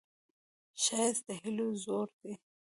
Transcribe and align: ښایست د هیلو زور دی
ښایست 0.83 1.23
د 1.27 1.29
هیلو 1.41 1.67
زور 1.83 2.07
دی 2.19 2.33